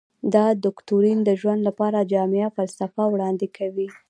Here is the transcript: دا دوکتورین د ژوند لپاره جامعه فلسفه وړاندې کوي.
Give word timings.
دا 0.33 0.45
دوکتورین 0.65 1.19
د 1.23 1.29
ژوند 1.39 1.61
لپاره 1.67 2.07
جامعه 2.13 2.47
فلسفه 2.57 3.01
وړاندې 3.09 3.47
کوي. 3.57 3.87